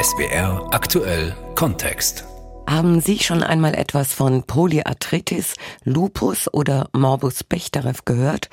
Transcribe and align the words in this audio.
SBR 0.00 0.68
aktuell 0.72 1.34
Kontext. 1.54 2.24
Haben 2.68 3.00
Sie 3.00 3.18
schon 3.18 3.42
einmal 3.42 3.74
etwas 3.74 4.12
von 4.12 4.44
Polyarthritis, 4.44 5.54
Lupus 5.84 6.52
oder 6.52 6.88
Morbus 6.92 7.44
Bechterew 7.44 7.94
gehört? 8.04 8.48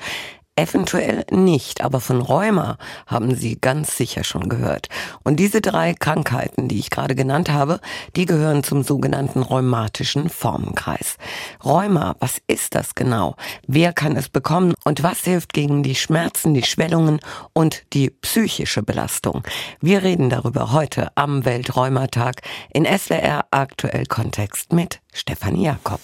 Eventuell 0.60 1.24
nicht, 1.30 1.80
aber 1.80 2.02
von 2.02 2.20
Rheuma 2.20 2.76
haben 3.06 3.34
Sie 3.34 3.58
ganz 3.58 3.96
sicher 3.96 4.24
schon 4.24 4.50
gehört. 4.50 4.88
Und 5.22 5.36
diese 5.36 5.62
drei 5.62 5.94
Krankheiten, 5.94 6.68
die 6.68 6.78
ich 6.78 6.90
gerade 6.90 7.14
genannt 7.14 7.48
habe, 7.48 7.80
die 8.14 8.26
gehören 8.26 8.62
zum 8.62 8.82
sogenannten 8.82 9.40
rheumatischen 9.40 10.28
Formenkreis. 10.28 11.16
Rheuma, 11.64 12.14
was 12.20 12.42
ist 12.46 12.74
das 12.74 12.94
genau? 12.94 13.36
Wer 13.66 13.94
kann 13.94 14.18
es 14.18 14.28
bekommen? 14.28 14.74
Und 14.84 15.02
was 15.02 15.20
hilft 15.20 15.54
gegen 15.54 15.82
die 15.82 15.94
Schmerzen, 15.94 16.52
die 16.52 16.62
Schwellungen 16.62 17.20
und 17.54 17.84
die 17.94 18.10
psychische 18.10 18.82
Belastung? 18.82 19.42
Wir 19.80 20.02
reden 20.02 20.28
darüber 20.28 20.72
heute 20.72 21.10
am 21.14 21.46
Weltrheumatag 21.46 22.42
in 22.74 22.84
SWR 22.84 23.46
Aktuell 23.50 24.04
Kontext 24.04 24.74
mit 24.74 25.00
Stefanie 25.14 25.64
Jakob. 25.64 26.02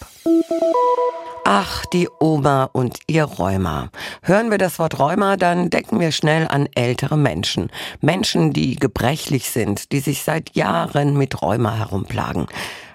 Ach, 1.48 1.86
die 1.86 2.08
Oma 2.18 2.70
und 2.72 2.98
ihr 3.06 3.22
Rheuma. 3.22 3.90
Hören 4.22 4.50
wir 4.50 4.58
das 4.58 4.80
Wort 4.80 4.98
Rheuma, 4.98 5.36
dann 5.36 5.70
denken 5.70 6.00
wir 6.00 6.10
schnell 6.10 6.48
an 6.48 6.68
ältere 6.74 7.16
Menschen. 7.16 7.70
Menschen, 8.00 8.52
die 8.52 8.74
gebrechlich 8.74 9.48
sind, 9.48 9.92
die 9.92 10.00
sich 10.00 10.24
seit 10.24 10.56
Jahren 10.56 11.16
mit 11.16 11.40
Rheuma 11.40 11.76
herumplagen. 11.76 12.48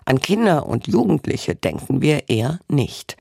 An 0.03 0.19
Kinder 0.19 0.65
und 0.65 0.85
Jugendliche 0.87 1.55
denken 1.55 2.01
wir 2.01 2.27
eher 2.27 2.59
nicht. 2.67 3.15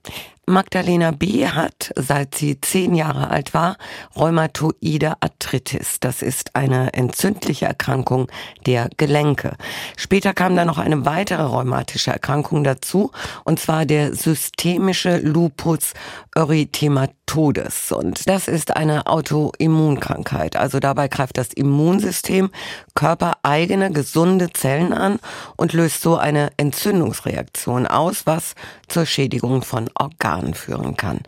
Magdalena 0.46 1.12
B. 1.12 1.46
hat, 1.46 1.92
seit 1.94 2.34
sie 2.34 2.60
zehn 2.60 2.94
Jahre 2.94 3.30
alt 3.30 3.54
war, 3.54 3.76
Rheumatoide 4.16 5.14
Arthritis. 5.20 6.00
Das 6.00 6.22
ist 6.22 6.56
eine 6.56 6.92
entzündliche 6.94 7.66
Erkrankung 7.66 8.26
der 8.66 8.88
Gelenke. 8.96 9.56
Später 9.96 10.34
kam 10.34 10.56
dann 10.56 10.66
noch 10.66 10.78
eine 10.78 11.04
weitere 11.04 11.42
rheumatische 11.42 12.10
Erkrankung 12.10 12.64
dazu, 12.64 13.12
und 13.44 13.60
zwar 13.60 13.86
der 13.86 14.14
systemische 14.14 15.18
Lupus 15.18 15.92
erythematodes. 16.34 17.92
Und 17.92 18.28
das 18.28 18.48
ist 18.48 18.76
eine 18.76 19.06
Autoimmunkrankheit. 19.06 20.56
Also 20.56 20.80
dabei 20.80 21.08
greift 21.08 21.38
das 21.38 21.52
Immunsystem 21.52 22.50
körpereigene 22.94 23.92
gesunde 23.92 24.52
Zellen 24.52 24.92
an 24.92 25.20
und 25.56 25.74
löst 25.74 26.02
so 26.02 26.16
eine 26.16 26.50
Entzündungsreaktion 26.56 27.86
aus, 27.86 28.26
was 28.26 28.54
zur 28.88 29.06
Schädigung 29.06 29.62
von 29.62 29.88
Organen 29.94 30.29
Jahren 30.30 30.54
führen 30.54 30.96
kann. 30.96 31.20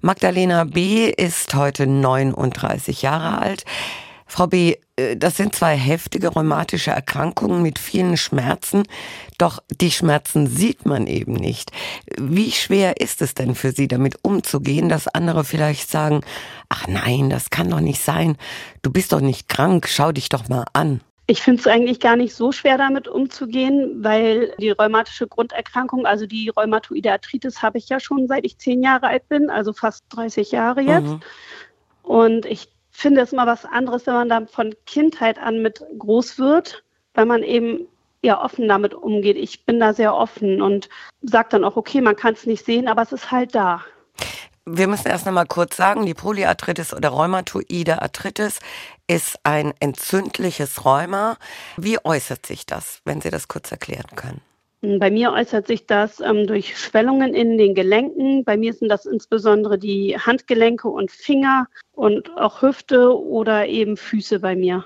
Magdalena 0.00 0.64
B. 0.64 1.10
ist 1.10 1.54
heute 1.54 1.86
39 1.86 3.02
Jahre 3.02 3.38
alt. 3.38 3.64
Frau 4.28 4.46
B., 4.46 4.76
äh, 4.96 5.16
das 5.16 5.36
sind 5.36 5.54
zwei 5.54 5.76
heftige 5.76 6.28
rheumatische 6.28 6.90
Erkrankungen 6.90 7.62
mit 7.62 7.78
vielen 7.78 8.16
Schmerzen, 8.16 8.84
doch 9.38 9.62
die 9.80 9.90
Schmerzen 9.90 10.46
sieht 10.46 10.84
man 10.86 11.06
eben 11.06 11.34
nicht. 11.34 11.70
Wie 12.18 12.52
schwer 12.52 13.00
ist 13.00 13.22
es 13.22 13.34
denn 13.34 13.54
für 13.54 13.72
Sie, 13.72 13.88
damit 13.88 14.18
umzugehen, 14.22 14.88
dass 14.88 15.08
andere 15.08 15.44
vielleicht 15.44 15.90
sagen, 15.90 16.20
ach 16.68 16.86
nein, 16.88 17.30
das 17.30 17.50
kann 17.50 17.70
doch 17.70 17.80
nicht 17.80 18.02
sein, 18.02 18.36
du 18.82 18.92
bist 18.92 19.12
doch 19.12 19.20
nicht 19.20 19.48
krank, 19.48 19.88
schau 19.88 20.12
dich 20.12 20.28
doch 20.28 20.48
mal 20.48 20.66
an. 20.72 21.00
Ich 21.28 21.42
finde 21.42 21.60
es 21.60 21.66
eigentlich 21.66 21.98
gar 21.98 22.14
nicht 22.14 22.34
so 22.34 22.52
schwer 22.52 22.78
damit 22.78 23.08
umzugehen, 23.08 24.04
weil 24.04 24.54
die 24.60 24.70
rheumatische 24.70 25.26
Grunderkrankung, 25.26 26.06
also 26.06 26.26
die 26.26 26.50
Rheumatoide 26.50 27.10
Arthritis, 27.10 27.62
habe 27.62 27.78
ich 27.78 27.88
ja 27.88 27.98
schon 27.98 28.28
seit 28.28 28.46
ich 28.46 28.58
zehn 28.58 28.82
Jahre 28.82 29.08
alt 29.08 29.28
bin, 29.28 29.50
also 29.50 29.72
fast 29.72 30.04
30 30.10 30.52
Jahre 30.52 30.82
jetzt. 30.82 31.08
Mhm. 31.08 31.20
Und 32.04 32.46
ich 32.46 32.68
finde 32.92 33.22
es 33.22 33.32
immer 33.32 33.46
was 33.46 33.64
anderes, 33.64 34.06
wenn 34.06 34.14
man 34.14 34.28
dann 34.28 34.46
von 34.46 34.74
Kindheit 34.86 35.38
an 35.38 35.62
mit 35.62 35.84
groß 35.98 36.38
wird, 36.38 36.84
weil 37.14 37.26
man 37.26 37.42
eben 37.42 37.88
ja 38.22 38.42
offen 38.42 38.68
damit 38.68 38.94
umgeht. 38.94 39.36
Ich 39.36 39.64
bin 39.64 39.80
da 39.80 39.92
sehr 39.92 40.14
offen 40.14 40.62
und 40.62 40.88
sage 41.22 41.48
dann 41.50 41.64
auch, 41.64 41.76
okay, 41.76 42.00
man 42.00 42.16
kann 42.16 42.34
es 42.34 42.46
nicht 42.46 42.64
sehen, 42.64 42.86
aber 42.86 43.02
es 43.02 43.12
ist 43.12 43.32
halt 43.32 43.54
da. 43.54 43.84
Wir 44.68 44.88
müssen 44.88 45.06
erst 45.06 45.26
noch 45.26 45.32
mal 45.32 45.46
kurz 45.46 45.76
sagen, 45.76 46.06
die 46.06 46.14
Polyarthritis 46.14 46.92
oder 46.92 47.10
Rheumatoide 47.10 48.02
Arthritis 48.02 48.58
ist 49.06 49.38
ein 49.44 49.72
entzündliches 49.78 50.84
Rheuma. 50.84 51.36
Wie 51.76 52.04
äußert 52.04 52.44
sich 52.44 52.66
das, 52.66 53.00
wenn 53.04 53.20
Sie 53.20 53.30
das 53.30 53.46
kurz 53.46 53.70
erklären 53.70 54.16
können? 54.16 54.40
Bei 54.98 55.08
mir 55.08 55.32
äußert 55.32 55.68
sich 55.68 55.86
das 55.86 56.18
ähm, 56.18 56.48
durch 56.48 56.76
Schwellungen 56.76 57.32
in 57.32 57.58
den 57.58 57.76
Gelenken. 57.76 58.44
Bei 58.44 58.56
mir 58.56 58.72
sind 58.72 58.88
das 58.88 59.06
insbesondere 59.06 59.78
die 59.78 60.18
Handgelenke 60.18 60.88
und 60.88 61.12
Finger 61.12 61.68
und 61.92 62.36
auch 62.36 62.60
Hüfte 62.60 63.16
oder 63.16 63.68
eben 63.68 63.96
Füße 63.96 64.40
bei 64.40 64.56
mir. 64.56 64.84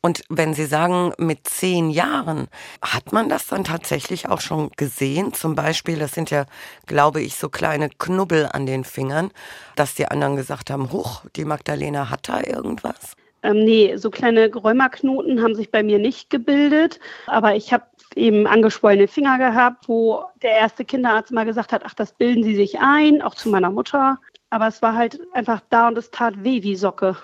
Und 0.00 0.22
wenn 0.28 0.54
Sie 0.54 0.66
sagen, 0.66 1.12
mit 1.18 1.46
zehn 1.48 1.90
Jahren, 1.90 2.48
hat 2.82 3.12
man 3.12 3.28
das 3.28 3.46
dann 3.46 3.64
tatsächlich 3.64 4.28
auch 4.28 4.40
schon 4.40 4.70
gesehen? 4.76 5.32
Zum 5.32 5.54
Beispiel, 5.54 5.98
das 5.98 6.12
sind 6.12 6.30
ja, 6.30 6.46
glaube 6.86 7.20
ich, 7.20 7.36
so 7.36 7.48
kleine 7.48 7.88
Knubbel 7.88 8.48
an 8.52 8.66
den 8.66 8.84
Fingern, 8.84 9.30
dass 9.76 9.94
die 9.94 10.06
anderen 10.06 10.36
gesagt 10.36 10.70
haben, 10.70 10.92
huch, 10.92 11.22
die 11.36 11.44
Magdalena 11.44 12.10
hat 12.10 12.28
da 12.28 12.40
irgendwas? 12.42 13.16
Ähm, 13.42 13.64
nee, 13.64 13.96
so 13.96 14.10
kleine 14.10 14.52
Rheumaknoten 14.52 15.42
haben 15.42 15.54
sich 15.54 15.70
bei 15.70 15.82
mir 15.82 15.98
nicht 15.98 16.28
gebildet, 16.30 17.00
aber 17.26 17.54
ich 17.56 17.72
habe 17.72 17.84
eben 18.16 18.46
angeschwollene 18.46 19.08
Finger 19.08 19.38
gehabt, 19.38 19.88
wo 19.88 20.24
der 20.42 20.52
erste 20.52 20.84
Kinderarzt 20.84 21.32
mal 21.32 21.46
gesagt 21.46 21.72
hat, 21.72 21.82
ach, 21.84 21.94
das 21.94 22.12
bilden 22.12 22.42
Sie 22.42 22.54
sich 22.54 22.78
ein, 22.80 23.22
auch 23.22 23.34
zu 23.34 23.48
meiner 23.48 23.70
Mutter. 23.70 24.18
Aber 24.50 24.66
es 24.66 24.82
war 24.82 24.94
halt 24.94 25.20
einfach 25.32 25.60
da 25.70 25.88
und 25.88 25.96
es 25.96 26.10
tat 26.10 26.42
weh 26.42 26.62
wie 26.62 26.74
Socke. 26.74 27.16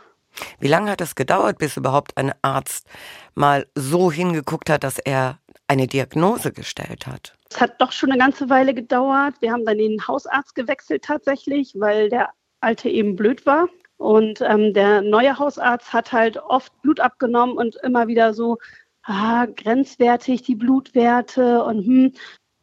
Wie 0.58 0.68
lange 0.68 0.90
hat 0.90 1.00
es 1.00 1.14
gedauert, 1.14 1.58
bis 1.58 1.76
überhaupt 1.76 2.16
ein 2.16 2.32
Arzt 2.42 2.86
mal 3.34 3.66
so 3.74 4.10
hingeguckt 4.10 4.70
hat, 4.70 4.84
dass 4.84 4.98
er 4.98 5.38
eine 5.68 5.86
Diagnose 5.86 6.52
gestellt 6.52 7.06
hat? 7.06 7.34
Es 7.50 7.60
hat 7.60 7.80
doch 7.80 7.92
schon 7.92 8.10
eine 8.10 8.18
ganze 8.18 8.50
Weile 8.50 8.74
gedauert. 8.74 9.34
Wir 9.40 9.52
haben 9.52 9.64
dann 9.64 9.78
den 9.78 10.06
Hausarzt 10.06 10.54
gewechselt 10.54 11.04
tatsächlich, 11.04 11.74
weil 11.76 12.08
der 12.08 12.30
alte 12.60 12.88
eben 12.88 13.16
blöd 13.16 13.46
war. 13.46 13.68
Und 13.98 14.40
ähm, 14.42 14.74
der 14.74 15.00
neue 15.00 15.38
Hausarzt 15.38 15.92
hat 15.92 16.12
halt 16.12 16.36
oft 16.36 16.72
Blut 16.82 17.00
abgenommen 17.00 17.56
und 17.56 17.76
immer 17.76 18.08
wieder 18.08 18.34
so 18.34 18.58
ah, 19.04 19.46
grenzwertig 19.46 20.42
die 20.42 20.56
Blutwerte 20.56 21.64
und 21.64 21.86
hm. 21.86 22.12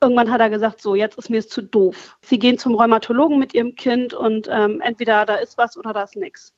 Irgendwann 0.01 0.31
hat 0.31 0.41
er 0.41 0.49
gesagt, 0.49 0.81
so, 0.81 0.95
jetzt 0.95 1.17
ist 1.17 1.29
mir 1.29 1.37
es 1.37 1.47
zu 1.47 1.61
doof. 1.61 2.17
Sie 2.21 2.37
gehen 2.37 2.57
zum 2.57 2.75
Rheumatologen 2.75 3.39
mit 3.39 3.53
Ihrem 3.53 3.73
Kind 3.75 4.13
und 4.13 4.49
ähm, 4.51 4.81
entweder 4.81 5.25
da 5.25 5.35
ist 5.35 5.57
was 5.57 5.77
oder 5.77 5.93
da 5.93 6.03
ist 6.03 6.17
nichts. 6.17 6.51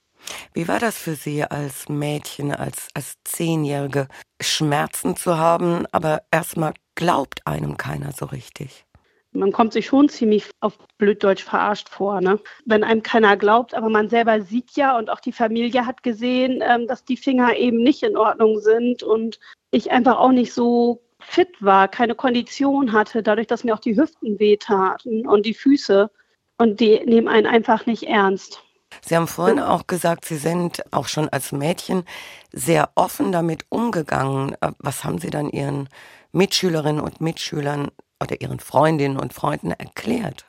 Wie 0.54 0.68
war 0.68 0.80
das 0.80 0.98
für 0.98 1.16
Sie 1.16 1.44
als 1.44 1.90
Mädchen, 1.90 2.52
als, 2.54 2.88
als 2.94 3.16
Zehnjährige, 3.24 4.08
Schmerzen 4.42 5.16
zu 5.16 5.38
haben, 5.38 5.86
aber 5.92 6.24
erstmal 6.32 6.74
glaubt 6.96 7.46
einem 7.46 7.78
keiner 7.78 8.12
so 8.12 8.26
richtig? 8.26 8.86
Man 9.32 9.52
kommt 9.52 9.74
sich 9.74 9.88
schon 9.88 10.08
ziemlich 10.08 10.50
auf 10.62 10.78
Blöddeutsch 10.98 11.44
verarscht 11.44 11.90
vor, 11.90 12.22
ne? 12.22 12.40
Wenn 12.66 12.86
einem 12.86 13.04
keiner 13.04 13.36
glaubt, 13.36 13.74
aber 13.74 13.90
man 13.90 14.08
selber 14.08 14.42
sieht 14.42 14.78
ja 14.78 14.98
und 14.98 15.10
auch 15.10 15.20
die 15.20 15.34
Familie 15.34 15.86
hat 15.86 16.04
gesehen, 16.04 16.64
ähm, 16.66 16.88
dass 16.88 17.04
die 17.04 17.18
Finger 17.18 17.56
eben 17.58 17.84
nicht 17.84 18.02
in 18.04 18.16
Ordnung 18.16 18.60
sind 18.60 19.04
und 19.04 19.40
ich 19.72 19.92
einfach 19.92 20.18
auch 20.20 20.32
nicht 20.32 20.54
so 20.54 21.02
fit 21.20 21.50
war, 21.60 21.88
keine 21.88 22.16
Kondition 22.16 22.94
hatte, 22.94 23.24
dadurch, 23.24 23.48
dass 23.48 23.64
mir 23.64 23.74
auch 23.74 23.80
die 23.80 23.98
Hüften 23.98 24.40
wehtaten 24.40 25.28
und 25.28 25.46
die 25.46 25.54
Füße. 25.54 26.10
Und 26.58 26.80
die 26.80 27.02
nehmen 27.06 27.28
einen 27.28 27.48
einfach 27.48 27.86
nicht 27.86 28.04
ernst. 28.04 28.64
Sie 29.02 29.16
haben 29.16 29.28
vorhin 29.28 29.60
auch 29.60 29.88
gesagt, 29.88 30.26
Sie 30.26 30.38
sind 30.38 30.84
auch 30.92 31.08
schon 31.08 31.30
als 31.30 31.52
Mädchen 31.52 32.04
sehr 32.52 32.90
offen 32.96 33.32
damit 33.32 33.66
umgegangen. 33.70 34.56
Äh, 34.62 34.72
was 34.80 35.04
haben 35.04 35.18
Sie 35.18 35.30
dann 35.30 35.50
Ihren 35.50 35.90
Mitschülerinnen 36.32 37.02
und 37.02 37.22
Mitschülern 37.22 37.90
oder 38.22 38.40
Ihren 38.42 38.60
Freundinnen 38.60 39.18
und 39.18 39.34
Freunden 39.34 39.72
erklärt? 39.72 40.46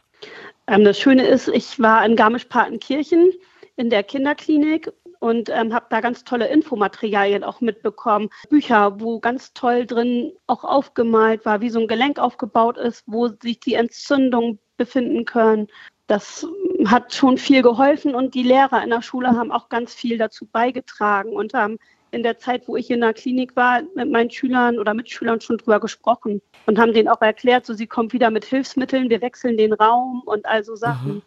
Ähm, 0.66 0.84
das 0.84 0.98
Schöne 0.98 1.26
ist, 1.26 1.48
ich 1.48 1.78
war 1.80 2.04
in 2.04 2.16
Garmisch-Partenkirchen 2.16 3.32
in 3.76 3.90
der 3.90 4.02
Kinderklinik 4.02 4.90
und 5.20 5.48
ähm, 5.48 5.72
habe 5.72 5.86
da 5.90 6.00
ganz 6.00 6.24
tolle 6.24 6.48
Infomaterialien 6.48 7.44
auch 7.44 7.60
mitbekommen. 7.60 8.28
Bücher, 8.48 9.00
wo 9.00 9.20
ganz 9.20 9.52
toll 9.54 9.86
drin 9.86 10.32
auch 10.46 10.64
aufgemalt 10.64 11.44
war, 11.44 11.60
wie 11.60 11.70
so 11.70 11.80
ein 11.80 11.88
Gelenk 11.88 12.18
aufgebaut 12.18 12.78
ist, 12.78 13.04
wo 13.06 13.28
sich 13.28 13.60
die 13.60 13.74
Entzündungen 13.74 14.58
befinden 14.76 15.24
können. 15.24 15.68
Das 16.06 16.46
hat 16.86 17.14
schon 17.14 17.36
viel 17.36 17.62
geholfen 17.62 18.14
und 18.14 18.34
die 18.34 18.42
Lehrer 18.42 18.82
in 18.82 18.90
der 18.90 19.02
Schule 19.02 19.28
haben 19.28 19.50
auch 19.50 19.68
ganz 19.68 19.92
viel 19.92 20.18
dazu 20.18 20.46
beigetragen 20.46 21.30
und 21.30 21.52
haben 21.52 21.78
in 22.12 22.22
der 22.22 22.38
Zeit, 22.38 22.68
wo 22.68 22.76
ich 22.76 22.90
in 22.90 23.00
der 23.00 23.12
Klinik 23.12 23.56
war, 23.56 23.82
mit 23.94 24.10
meinen 24.10 24.30
Schülern 24.30 24.78
oder 24.78 24.94
Mitschülern 24.94 25.40
schon 25.40 25.58
drüber 25.58 25.80
gesprochen 25.80 26.40
und 26.66 26.78
haben 26.78 26.92
denen 26.92 27.08
auch 27.08 27.20
erklärt, 27.20 27.66
so 27.66 27.74
sie 27.74 27.86
kommt 27.86 28.12
wieder 28.12 28.30
mit 28.30 28.44
Hilfsmitteln, 28.44 29.10
wir 29.10 29.20
wechseln 29.20 29.56
den 29.56 29.72
Raum 29.72 30.22
und 30.24 30.46
all 30.46 30.64
so 30.64 30.76
Sachen. 30.76 31.14
Mhm. 31.16 31.22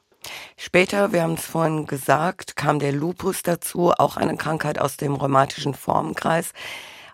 Später, 0.58 1.14
wir 1.14 1.24
haben 1.24 1.36
es 1.36 1.46
vorhin 1.46 1.86
gesagt, 1.86 2.56
kam 2.56 2.80
der 2.80 2.92
Lupus 2.92 3.44
dazu, 3.44 3.92
auch 3.92 4.18
eine 4.18 4.36
Krankheit 4.36 4.80
aus 4.80 4.98
dem 4.98 5.16
rheumatischen 5.16 5.74
Formenkreis. 5.74 6.52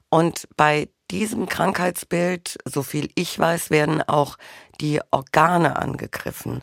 Und 0.10 0.48
bei 0.58 0.90
diesem 1.12 1.48
Krankheitsbild, 1.48 2.58
so 2.66 2.82
viel 2.82 3.10
ich 3.16 3.38
weiß, 3.38 3.70
werden 3.70 4.02
auch 4.02 4.38
die 4.82 5.02
Organe 5.12 5.78
angegriffen. 5.78 6.62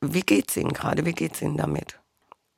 Wie 0.00 0.22
geht's 0.22 0.56
Ihnen 0.56 0.72
gerade? 0.72 1.04
Wie 1.04 1.12
geht's 1.12 1.42
Ihnen 1.42 1.56
damit? 1.56 1.98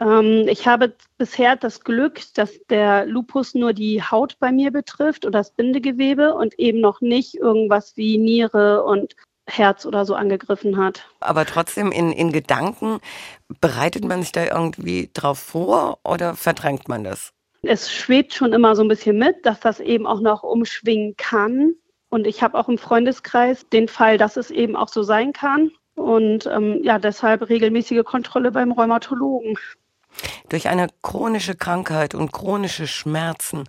Ähm, 0.00 0.46
ich 0.48 0.66
habe 0.66 0.94
bisher 1.18 1.56
das 1.56 1.82
Glück, 1.82 2.20
dass 2.34 2.52
der 2.68 3.06
Lupus 3.06 3.54
nur 3.54 3.72
die 3.72 4.02
Haut 4.02 4.38
bei 4.38 4.52
mir 4.52 4.70
betrifft 4.70 5.24
oder 5.24 5.40
das 5.40 5.52
Bindegewebe 5.52 6.34
und 6.34 6.58
eben 6.58 6.80
noch 6.80 7.00
nicht 7.00 7.34
irgendwas 7.34 7.96
wie 7.96 8.18
Niere 8.18 8.84
und 8.84 9.14
Herz 9.46 9.86
oder 9.86 10.04
so 10.04 10.14
angegriffen 10.14 10.76
hat. 10.76 11.08
Aber 11.20 11.44
trotzdem 11.44 11.90
in, 11.92 12.12
in 12.12 12.32
Gedanken, 12.32 13.00
bereitet 13.60 14.04
man 14.04 14.22
sich 14.22 14.32
da 14.32 14.44
irgendwie 14.44 15.10
drauf 15.12 15.38
vor 15.38 15.98
oder 16.04 16.34
verdrängt 16.34 16.88
man 16.88 17.04
das? 17.04 17.32
Es 17.62 17.92
schwebt 17.92 18.34
schon 18.34 18.52
immer 18.52 18.74
so 18.74 18.82
ein 18.82 18.88
bisschen 18.88 19.18
mit, 19.18 19.44
dass 19.44 19.60
das 19.60 19.78
eben 19.78 20.06
auch 20.06 20.20
noch 20.20 20.42
umschwingen 20.42 21.16
kann. 21.16 21.74
Und 22.08 22.26
ich 22.26 22.42
habe 22.42 22.58
auch 22.58 22.68
im 22.68 22.78
Freundeskreis 22.78 23.68
den 23.68 23.88
Fall, 23.88 24.18
dass 24.18 24.36
es 24.36 24.50
eben 24.50 24.76
auch 24.76 24.88
so 24.88 25.02
sein 25.02 25.32
kann. 25.32 25.70
Und 25.94 26.46
ähm, 26.46 26.80
ja, 26.82 26.98
deshalb 26.98 27.48
regelmäßige 27.48 28.04
Kontrolle 28.04 28.52
beim 28.52 28.72
Rheumatologen. 28.72 29.58
Durch 30.48 30.68
eine 30.68 30.88
chronische 31.02 31.54
Krankheit 31.54 32.14
und 32.14 32.32
chronische 32.32 32.86
Schmerzen, 32.86 33.64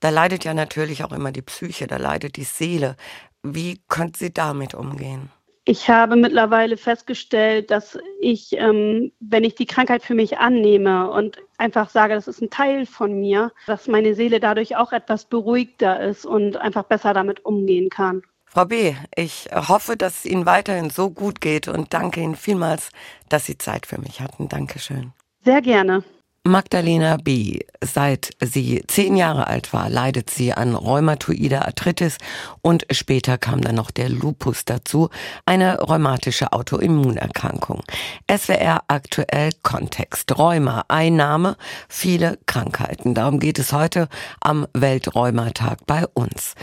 da 0.00 0.10
leidet 0.10 0.44
ja 0.44 0.54
natürlich 0.54 1.04
auch 1.04 1.12
immer 1.12 1.32
die 1.32 1.42
Psyche, 1.42 1.86
da 1.86 1.96
leidet 1.96 2.36
die 2.36 2.44
Seele. 2.44 2.96
Wie 3.42 3.80
könnt 3.88 4.16
Sie 4.16 4.32
damit 4.32 4.74
umgehen? 4.74 5.30
Ich 5.64 5.90
habe 5.90 6.16
mittlerweile 6.16 6.76
festgestellt, 6.76 7.70
dass 7.70 7.98
ich, 8.20 8.52
ähm, 8.54 9.12
wenn 9.20 9.44
ich 9.44 9.54
die 9.54 9.66
Krankheit 9.66 10.02
für 10.02 10.14
mich 10.14 10.38
annehme 10.38 11.10
und 11.10 11.36
einfach 11.58 11.90
sage, 11.90 12.14
das 12.14 12.26
ist 12.26 12.40
ein 12.40 12.50
Teil 12.50 12.86
von 12.86 13.20
mir, 13.20 13.52
dass 13.66 13.86
meine 13.86 14.14
Seele 14.14 14.40
dadurch 14.40 14.76
auch 14.76 14.92
etwas 14.92 15.26
beruhigter 15.26 16.00
ist 16.00 16.24
und 16.24 16.56
einfach 16.56 16.84
besser 16.84 17.12
damit 17.12 17.44
umgehen 17.44 17.90
kann. 17.90 18.22
Frau 18.52 18.64
B., 18.64 18.96
ich 19.14 19.48
hoffe, 19.54 19.96
dass 19.96 20.18
es 20.18 20.24
Ihnen 20.24 20.44
weiterhin 20.44 20.90
so 20.90 21.08
gut 21.08 21.40
geht 21.40 21.68
und 21.68 21.94
danke 21.94 22.20
Ihnen 22.20 22.34
vielmals, 22.34 22.88
dass 23.28 23.46
Sie 23.46 23.56
Zeit 23.56 23.86
für 23.86 24.00
mich 24.00 24.20
hatten. 24.20 24.48
Dankeschön. 24.48 25.12
Sehr 25.44 25.62
gerne. 25.62 26.02
Magdalena 26.42 27.18
B. 27.18 27.60
Seit 27.80 28.30
sie 28.40 28.82
zehn 28.88 29.14
Jahre 29.14 29.46
alt 29.46 29.72
war, 29.74 29.90
leidet 29.90 30.30
sie 30.30 30.54
an 30.54 30.74
rheumatoider 30.74 31.66
Arthritis 31.66 32.16
und 32.62 32.86
später 32.90 33.36
kam 33.36 33.60
dann 33.60 33.74
noch 33.74 33.90
der 33.90 34.08
Lupus 34.08 34.64
dazu, 34.64 35.10
eine 35.44 35.78
rheumatische 35.80 36.52
Autoimmunerkrankung. 36.52 37.82
SWR 38.28 38.82
aktuell 38.88 39.50
Kontext. 39.62 40.36
Rheuma, 40.36 40.86
Einnahme, 40.88 41.56
viele 41.88 42.38
Krankheiten. 42.46 43.14
Darum 43.14 43.38
geht 43.38 43.58
es 43.58 43.74
heute 43.74 44.08
am 44.40 44.66
Weltrheumatag 44.72 45.86
bei 45.86 46.06
uns. 46.14 46.54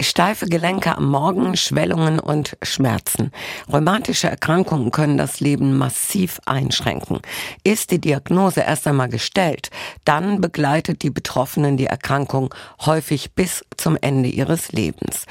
Steife 0.00 0.46
Gelenke 0.46 0.96
am 0.96 1.08
Morgen, 1.10 1.56
Schwellungen 1.56 2.18
und 2.18 2.56
Schmerzen. 2.62 3.30
Rheumatische 3.70 4.28
Erkrankungen 4.28 4.90
können 4.90 5.16
das 5.16 5.40
Leben 5.40 5.76
massiv 5.76 6.40
einschränken. 6.46 7.20
Ist 7.62 7.90
die 7.90 8.00
Diagnose 8.00 8.60
erst 8.60 8.86
einmal 8.86 9.08
gestellt, 9.08 9.70
dann 10.04 10.40
begleitet 10.40 11.02
die 11.02 11.10
Betroffenen 11.10 11.76
die 11.76 11.86
Erkrankung 11.86 12.54
häufig 12.84 13.32
bis 13.34 13.64
zum 13.76 13.96
Ende 14.00 14.28
ihres 14.28 14.72
Lebens. 14.72 15.26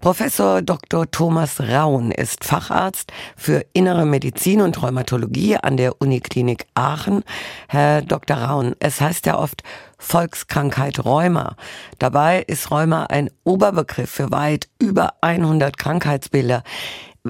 Professor 0.00 0.62
Dr. 0.62 1.10
Thomas 1.10 1.60
Raun 1.60 2.10
ist 2.10 2.46
Facharzt 2.46 3.12
für 3.36 3.66
Innere 3.74 4.06
Medizin 4.06 4.62
und 4.62 4.82
Rheumatologie 4.82 5.58
an 5.58 5.76
der 5.76 6.00
Uniklinik 6.00 6.64
Aachen. 6.72 7.22
Herr 7.68 8.00
Dr. 8.00 8.38
Raun, 8.38 8.74
es 8.80 9.02
heißt 9.02 9.26
ja 9.26 9.38
oft 9.38 9.62
Volkskrankheit 9.98 11.04
Rheuma. 11.04 11.54
Dabei 11.98 12.40
ist 12.46 12.70
Rheuma 12.70 13.04
ein 13.04 13.28
Oberbegriff 13.44 14.08
für 14.08 14.30
weit 14.30 14.70
über 14.78 15.12
100 15.20 15.76
Krankheitsbilder. 15.76 16.62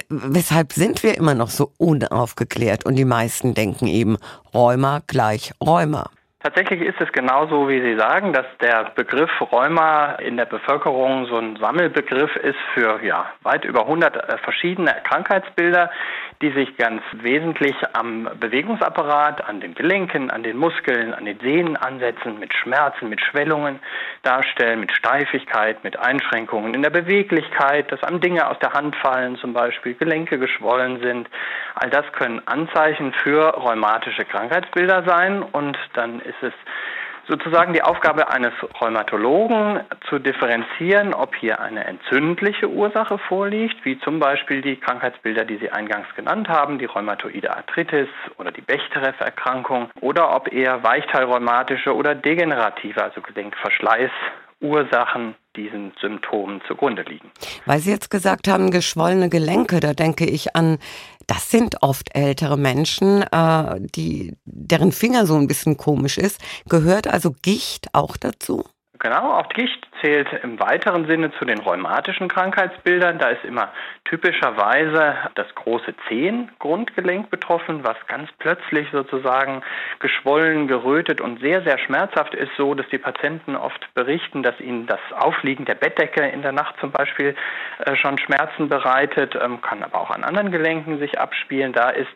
Weshalb 0.09 0.73
sind 0.73 1.03
wir 1.03 1.19
immer 1.19 1.35
noch 1.35 1.51
so 1.51 1.73
unaufgeklärt 1.77 2.87
und 2.87 2.95
die 2.95 3.05
meisten 3.05 3.55
denken 3.55 3.89
eben 3.89 4.17
Rheuma 4.55 5.03
gleich 5.09 5.53
Rheuma? 5.61 6.09
Tatsächlich 6.43 6.81
ist 6.81 6.99
es 6.99 7.13
genauso, 7.13 7.69
wie 7.69 7.83
Sie 7.83 7.97
sagen, 7.97 8.33
dass 8.33 8.47
der 8.63 8.93
Begriff 8.95 9.31
Rheuma 9.53 10.13
in 10.13 10.39
der 10.39 10.47
Bevölkerung 10.47 11.27
so 11.27 11.37
ein 11.37 11.57
Sammelbegriff 11.57 12.35
ist 12.37 12.59
für 12.73 12.99
ja, 13.05 13.27
weit 13.43 13.67
über 13.67 13.83
100 13.83 14.17
äh, 14.17 14.39
verschiedene 14.39 14.97
Krankheitsbilder, 15.05 15.91
die 16.41 16.51
sich 16.53 16.79
ganz 16.79 17.03
wesentlich 17.13 17.75
am 17.93 18.31
Bewegungsapparat, 18.41 19.47
an 19.47 19.61
den 19.61 19.75
Gelenken, 19.75 20.31
an 20.31 20.43
den 20.43 20.57
Muskeln, 20.57 21.13
an 21.13 21.27
den 21.27 21.39
Sehnen 21.41 21.77
ansetzen, 21.77 22.39
mit 22.39 22.55
Schmerzen, 22.55 23.11
mit 23.11 23.21
Schwellungen 23.21 23.79
darstellen, 24.23 24.81
mit 24.81 24.93
Steifigkeit, 24.93 25.85
mit 25.85 25.99
Einschränkungen 25.99 26.73
in 26.73 26.81
der 26.81 26.89
Beweglichkeit, 26.89 27.93
dass 27.93 28.03
einem 28.03 28.23
Dinge 28.23 28.49
aus 28.49 28.59
der 28.61 28.73
Hand 28.73 28.97
fallen, 28.97 29.37
zum 29.37 29.53
Beispiel 29.53 29.93
Gelenke 29.93 30.39
geschwollen 30.39 31.01
sind. 31.03 31.29
All 31.75 31.91
das 31.91 32.11
können 32.13 32.41
Anzeichen 32.47 33.13
für 33.13 33.59
rheumatische 33.59 34.25
Krankheitsbilder 34.25 35.03
sein 35.07 35.43
und 35.43 35.77
dann 35.93 36.23
ist 36.31 36.43
es 36.43 36.53
sozusagen 37.29 37.73
die 37.73 37.83
Aufgabe 37.83 38.31
eines 38.31 38.53
Rheumatologen 38.81 39.81
zu 40.09 40.19
differenzieren, 40.19 41.15
ob 41.15 41.37
hier 41.37 41.61
eine 41.61 41.85
entzündliche 41.85 42.69
Ursache 42.69 43.19
vorliegt, 43.19 43.85
wie 43.85 43.99
zum 44.01 44.19
Beispiel 44.19 44.63
die 44.63 44.77
Krankheitsbilder, 44.77 45.45
die 45.45 45.59
Sie 45.59 45.71
eingangs 45.71 46.09
genannt 46.17 46.49
haben, 46.49 46.79
die 46.79 46.87
rheumatoide 46.87 47.57
Arthritis 47.57 48.09
oder 48.39 48.51
die 48.51 48.63
Bechterew-Erkrankung, 48.63 49.91
oder 50.01 50.35
ob 50.35 50.53
eher 50.53 50.83
weichteilrheumatische 50.83 51.95
oder 51.95 52.15
degenerative, 52.15 53.03
also 53.03 53.21
Gelenkverschleiß 53.21 54.11
Ursachen 54.61 55.35
diesen 55.57 55.93
Symptomen 56.01 56.61
zugrunde 56.67 57.03
liegen. 57.03 57.31
Weil 57.67 57.81
Sie 57.81 57.91
jetzt 57.91 58.11
gesagt 58.11 58.49
haben, 58.49 58.71
geschwollene 58.71 59.29
Gelenke, 59.29 59.81
da 59.81 59.95
denke 59.95 60.25
ich 60.25 60.55
an, 60.55 60.79
das 61.27 61.51
sind 61.51 61.83
oft 61.83 62.15
ältere 62.15 62.57
Menschen, 62.57 63.23
äh, 63.23 63.81
die, 63.81 64.37
deren 64.45 64.93
Finger 64.93 65.27
so 65.27 65.37
ein 65.37 65.47
bisschen 65.47 65.77
komisch 65.77 66.19
ist. 66.19 66.41
Gehört 66.69 67.07
also 67.07 67.33
Gicht 67.43 67.89
auch 67.93 68.17
dazu? 68.17 68.65
Genau, 68.99 69.39
auch 69.39 69.49
Gicht 69.51 69.90
zählt 70.01 70.29
im 70.43 70.59
weiteren 70.61 71.07
Sinne 71.07 71.33
zu 71.39 71.45
den 71.45 71.59
rheumatischen 71.59 72.29
Krankheitsbildern. 72.29 73.19
Da 73.19 73.29
ist 73.29 73.45
immer 73.45 73.71
typischerweise 74.05 75.17
das 75.35 75.47
große 75.55 75.95
Zehengrundgelenk 76.09 77.31
betroffen, 77.31 77.85
was 77.85 77.97
ganz 78.07 78.31
plötzlich 78.39 78.89
sozusagen 78.93 79.63
geschwollen, 79.99 80.69
gerötet 80.69 81.21
und 81.21 81.41
sehr, 81.41 81.63
sehr 81.63 81.79
schmerzhaft 81.79 82.35
ist, 82.35 82.51
so 82.57 82.75
dass 82.75 82.89
die 82.89 82.99
Patienten 82.99 83.57
oft 83.57 83.93
berichten, 83.95 84.43
dass 84.43 84.59
ihnen 84.61 84.87
das 84.87 85.01
Aufliegen 85.17 85.65
der 85.65 85.75
Bettdecke 85.75 86.27
in 86.27 86.43
der 86.43 86.53
Nacht 86.53 86.75
zum 86.81 86.91
Beispiel 86.91 87.35
äh, 87.85 87.97
schon 87.97 88.19
Schmerzen 88.19 88.69
bereitet, 88.69 89.37
ähm, 89.41 89.61
kann 89.61 89.83
aber 89.83 90.01
auch 90.01 90.11
an 90.11 90.25
anderen 90.25 90.51
Gelenken 90.51 90.99
sich 90.99 91.19
abspielen. 91.19 91.73
Da 91.73 91.91
ist 91.91 92.11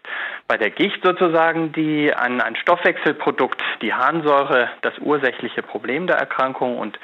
bei 0.48 0.56
der 0.56 0.70
Gicht 0.70 1.04
sozusagen 1.04 1.72
die, 1.72 2.12
ein, 2.12 2.40
ein 2.40 2.56
Stoffwechselprodukt, 2.56 3.62
die 3.82 3.94
Harnsäure, 3.94 4.68
das 4.82 4.94
ursächliche 4.98 5.62
Problem 5.62 6.06
der 6.06 6.16
Erkrankung 6.16 6.78
und 6.78 6.98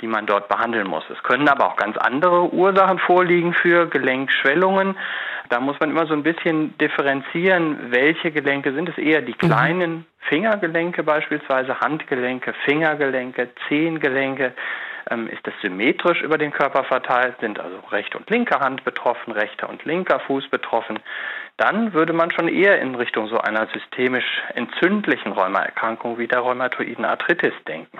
die 0.00 0.06
man 0.06 0.26
dort 0.26 0.48
behandeln 0.48 0.86
muss. 0.86 1.04
Es 1.10 1.22
können 1.22 1.48
aber 1.48 1.66
auch 1.66 1.76
ganz 1.76 1.96
andere 1.96 2.52
Ursachen 2.52 2.98
vorliegen 2.98 3.54
für 3.54 3.86
Gelenkschwellungen. 3.86 4.96
Da 5.48 5.60
muss 5.60 5.78
man 5.80 5.90
immer 5.90 6.06
so 6.06 6.12
ein 6.12 6.22
bisschen 6.22 6.76
differenzieren, 6.78 7.90
welche 7.90 8.30
Gelenke 8.30 8.72
sind 8.72 8.88
es 8.88 8.98
eher 8.98 9.22
die 9.22 9.32
mhm. 9.32 9.48
kleinen 9.48 10.06
Fingergelenke 10.28 11.02
beispielsweise, 11.02 11.80
Handgelenke, 11.80 12.52
Fingergelenke, 12.64 13.50
Zehengelenke. 13.68 14.52
Ähm, 15.08 15.28
ist 15.28 15.46
das 15.46 15.54
symmetrisch 15.62 16.20
über 16.20 16.36
den 16.36 16.50
Körper 16.50 16.82
verteilt? 16.82 17.36
Sind 17.40 17.60
also 17.60 17.78
rechte 17.92 18.18
und 18.18 18.28
linke 18.28 18.58
Hand 18.58 18.84
betroffen, 18.84 19.32
rechter 19.32 19.68
und 19.68 19.84
linker 19.84 20.18
Fuß 20.20 20.48
betroffen? 20.48 20.98
Dann 21.56 21.94
würde 21.94 22.12
man 22.12 22.32
schon 22.32 22.48
eher 22.48 22.80
in 22.80 22.96
Richtung 22.96 23.28
so 23.28 23.38
einer 23.38 23.66
systemisch 23.68 24.42
entzündlichen 24.54 25.32
Rheumaerkrankung 25.32 26.18
wie 26.18 26.26
der 26.26 26.40
rheumatoiden 26.40 27.04
Arthritis 27.04 27.54
denken. 27.66 27.98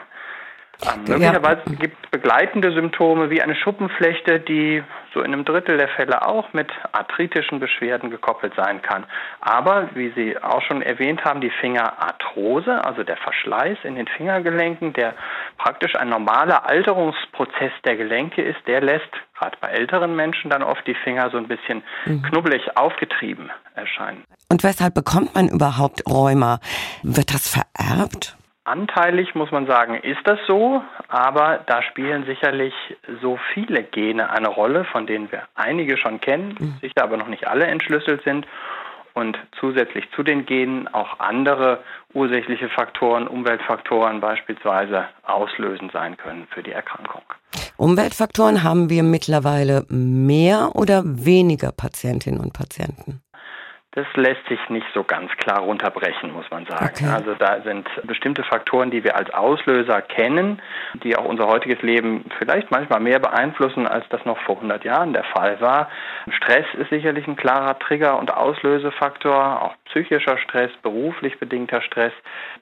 Ähm, 0.84 1.04
möglicherweise 1.08 1.62
ja. 1.66 1.74
gibt 1.78 1.96
es 2.04 2.10
begleitende 2.10 2.72
Symptome 2.72 3.30
wie 3.30 3.40
eine 3.40 3.54
Schuppenflechte, 3.54 4.40
die 4.40 4.82
so 5.14 5.20
in 5.20 5.32
einem 5.32 5.44
Drittel 5.44 5.78
der 5.78 5.88
Fälle 5.88 6.26
auch 6.26 6.52
mit 6.52 6.70
arthritischen 6.92 7.60
Beschwerden 7.60 8.10
gekoppelt 8.10 8.52
sein 8.56 8.82
kann. 8.82 9.04
Aber, 9.40 9.88
wie 9.94 10.12
Sie 10.14 10.36
auch 10.42 10.60
schon 10.62 10.82
erwähnt 10.82 11.24
haben, 11.24 11.40
die 11.40 11.50
Fingerarthrose, 11.50 12.84
also 12.84 13.02
der 13.02 13.16
Verschleiß 13.16 13.78
in 13.84 13.94
den 13.94 14.06
Fingergelenken, 14.06 14.92
der 14.92 15.14
praktisch 15.56 15.96
ein 15.96 16.10
normaler 16.10 16.68
Alterungsprozess 16.68 17.72
der 17.84 17.96
Gelenke 17.96 18.42
ist, 18.42 18.58
der 18.66 18.82
lässt 18.82 19.10
gerade 19.38 19.56
bei 19.60 19.68
älteren 19.68 20.14
Menschen 20.14 20.50
dann 20.50 20.62
oft 20.62 20.86
die 20.86 20.94
Finger 20.94 21.30
so 21.30 21.38
ein 21.38 21.48
bisschen 21.48 21.82
mhm. 22.04 22.22
knubbelig 22.22 22.76
aufgetrieben 22.76 23.50
erscheinen. 23.74 24.24
Und 24.50 24.62
weshalb 24.62 24.94
bekommt 24.94 25.34
man 25.34 25.48
überhaupt 25.48 26.02
Rheuma? 26.08 26.60
Wird 27.02 27.32
das 27.34 27.48
vererbt? 27.48 28.36
Anteilig 28.66 29.36
muss 29.36 29.52
man 29.52 29.66
sagen, 29.66 29.94
ist 29.94 30.20
das 30.24 30.40
so, 30.48 30.82
aber 31.06 31.60
da 31.66 31.82
spielen 31.82 32.26
sicherlich 32.26 32.74
so 33.22 33.38
viele 33.54 33.84
Gene 33.84 34.28
eine 34.28 34.48
Rolle, 34.48 34.84
von 34.86 35.06
denen 35.06 35.30
wir 35.30 35.42
einige 35.54 35.96
schon 35.96 36.20
kennen, 36.20 36.56
mhm. 36.58 36.74
sicher 36.80 37.04
aber 37.04 37.16
noch 37.16 37.28
nicht 37.28 37.46
alle 37.46 37.66
entschlüsselt 37.66 38.24
sind 38.24 38.44
und 39.14 39.38
zusätzlich 39.60 40.10
zu 40.16 40.24
den 40.24 40.46
Genen 40.46 40.88
auch 40.88 41.20
andere 41.20 41.78
ursächliche 42.12 42.68
Faktoren, 42.68 43.28
Umweltfaktoren 43.28 44.20
beispielsweise 44.20 45.04
auslösend 45.22 45.92
sein 45.92 46.16
können 46.16 46.48
für 46.50 46.64
die 46.64 46.72
Erkrankung. 46.72 47.22
Umweltfaktoren 47.76 48.64
haben 48.64 48.90
wir 48.90 49.04
mittlerweile 49.04 49.86
mehr 49.88 50.72
oder 50.74 51.02
weniger 51.04 51.70
Patientinnen 51.70 52.40
und 52.40 52.52
Patienten? 52.52 53.22
Das 53.96 54.06
lässt 54.14 54.46
sich 54.46 54.60
nicht 54.68 54.86
so 54.92 55.04
ganz 55.04 55.32
klar 55.38 55.60
runterbrechen, 55.60 56.30
muss 56.30 56.44
man 56.50 56.66
sagen. 56.66 56.90
Okay. 56.94 57.06
Also 57.10 57.32
da 57.32 57.62
sind 57.62 57.88
bestimmte 58.02 58.44
Faktoren, 58.44 58.90
die 58.90 59.02
wir 59.02 59.16
als 59.16 59.32
Auslöser 59.32 60.02
kennen, 60.02 60.60
die 61.02 61.16
auch 61.16 61.24
unser 61.24 61.46
heutiges 61.46 61.80
Leben 61.80 62.26
vielleicht 62.38 62.70
manchmal 62.70 63.00
mehr 63.00 63.20
beeinflussen, 63.20 63.86
als 63.86 64.06
das 64.10 64.22
noch 64.26 64.38
vor 64.40 64.56
100 64.56 64.84
Jahren 64.84 65.14
der 65.14 65.24
Fall 65.24 65.62
war. 65.62 65.88
Stress 66.28 66.66
ist 66.74 66.90
sicherlich 66.90 67.26
ein 67.26 67.36
klarer 67.36 67.78
Trigger 67.78 68.18
und 68.18 68.34
Auslösefaktor, 68.34 69.62
auch 69.62 69.74
psychischer 69.86 70.36
Stress, 70.36 70.70
beruflich 70.82 71.38
bedingter 71.38 71.80
Stress, 71.80 72.12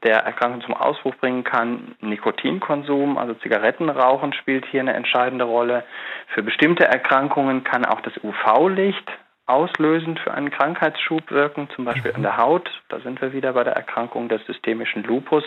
der 0.04 0.18
Erkrankung 0.18 0.60
zum 0.60 0.74
Ausbruch 0.74 1.16
bringen 1.16 1.42
kann. 1.42 1.96
Nikotinkonsum, 2.00 3.18
also 3.18 3.34
Zigarettenrauchen 3.34 4.34
spielt 4.34 4.66
hier 4.66 4.82
eine 4.82 4.94
entscheidende 4.94 5.46
Rolle. 5.46 5.82
Für 6.28 6.44
bestimmte 6.44 6.84
Erkrankungen 6.84 7.64
kann 7.64 7.84
auch 7.84 8.02
das 8.02 8.12
UV-Licht 8.22 9.10
auslösend 9.46 10.18
für 10.20 10.32
einen 10.32 10.50
Krankheitsschub 10.50 11.30
wirken, 11.30 11.68
zum 11.74 11.84
Beispiel 11.84 12.12
an 12.14 12.22
der 12.22 12.36
Haut. 12.36 12.68
Da 12.88 13.00
sind 13.00 13.20
wir 13.20 13.32
wieder 13.32 13.52
bei 13.52 13.64
der 13.64 13.74
Erkrankung 13.74 14.28
des 14.28 14.44
systemischen 14.46 15.02
Lupus, 15.02 15.44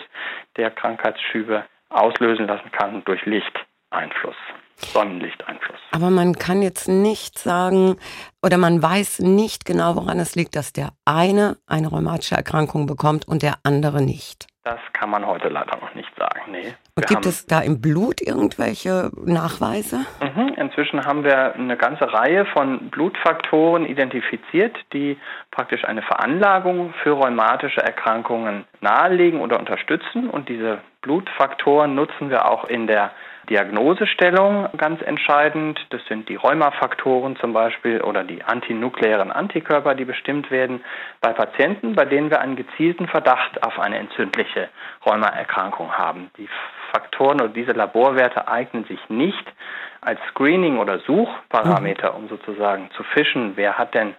der 0.56 0.70
Krankheitsschübe 0.70 1.64
auslösen 1.88 2.46
lassen 2.46 2.70
kann 2.70 3.02
durch 3.04 3.24
Lichteinfluss. 3.24 4.36
Sonnenlichteinfluss. 4.76 5.80
Aber 5.90 6.10
man 6.10 6.34
kann 6.34 6.62
jetzt 6.62 6.88
nicht 6.88 7.38
sagen 7.38 7.96
oder 8.42 8.58
man 8.58 8.80
weiß 8.80 9.20
nicht 9.20 9.64
genau, 9.64 9.96
woran 9.96 10.20
es 10.20 10.36
liegt, 10.36 10.54
dass 10.54 10.72
der 10.72 10.90
eine 11.04 11.56
eine 11.66 11.88
rheumatische 11.88 12.36
Erkrankung 12.36 12.86
bekommt 12.86 13.26
und 13.26 13.42
der 13.42 13.54
andere 13.64 14.00
nicht. 14.00 14.46
Das 14.68 14.80
kann 14.92 15.08
man 15.08 15.26
heute 15.26 15.48
leider 15.48 15.78
noch 15.80 15.94
nicht 15.94 16.10
sagen. 16.18 16.52
Nee. 16.52 16.74
Und 16.94 17.06
gibt 17.06 17.24
es 17.24 17.46
da 17.46 17.60
im 17.60 17.80
Blut 17.80 18.20
irgendwelche 18.20 19.10
Nachweise? 19.24 20.04
Mhm. 20.20 20.48
Inzwischen 20.58 21.06
haben 21.06 21.24
wir 21.24 21.54
eine 21.54 21.78
ganze 21.78 22.12
Reihe 22.12 22.44
von 22.44 22.90
Blutfaktoren 22.90 23.86
identifiziert, 23.86 24.76
die 24.92 25.16
praktisch 25.50 25.86
eine 25.86 26.02
Veranlagung 26.02 26.92
für 27.02 27.12
rheumatische 27.12 27.80
Erkrankungen 27.80 28.64
nahelegen 28.82 29.40
oder 29.40 29.58
unterstützen. 29.58 30.28
Und 30.28 30.50
diese 30.50 30.80
Blutfaktoren 31.00 31.94
nutzen 31.94 32.28
wir 32.28 32.50
auch 32.50 32.66
in 32.66 32.86
der 32.86 33.12
Diagnosestellung 33.48 34.68
ganz 34.76 35.00
entscheidend. 35.02 35.78
Das 35.90 36.04
sind 36.06 36.28
die 36.28 36.36
Rheumafaktoren 36.36 37.36
zum 37.36 37.52
Beispiel 37.52 38.00
oder 38.02 38.24
die 38.24 38.42
antinukleären 38.44 39.32
Antikörper, 39.32 39.94
die 39.94 40.04
bestimmt 40.04 40.50
werden 40.50 40.84
bei 41.20 41.32
Patienten, 41.32 41.94
bei 41.94 42.04
denen 42.04 42.30
wir 42.30 42.40
einen 42.40 42.56
gezielten 42.56 43.08
Verdacht 43.08 43.62
auf 43.62 43.78
eine 43.78 43.98
entzündliche 43.98 44.68
Rheumaerkrankung 45.06 45.92
haben. 45.96 46.30
Die 46.36 46.48
Faktoren 46.92 47.40
oder 47.40 47.48
diese 47.48 47.72
Laborwerte 47.72 48.48
eignen 48.48 48.84
sich 48.84 49.00
nicht 49.08 49.52
als 50.00 50.20
Screening- 50.30 50.78
oder 50.78 50.98
Suchparameter, 51.00 52.14
um 52.14 52.28
sozusagen 52.28 52.90
zu 52.92 53.02
fischen, 53.02 53.52
wer 53.56 53.78
hat 53.78 53.94
denn 53.94 54.14